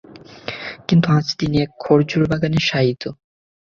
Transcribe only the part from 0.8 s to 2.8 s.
কিন্তু আজ তিনি এক খর্জুর বাগানে